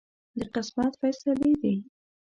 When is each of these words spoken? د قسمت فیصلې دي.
د 0.39 0.41
قسمت 0.55 0.93
فیصلې 1.01 1.51
دي. 1.61 1.75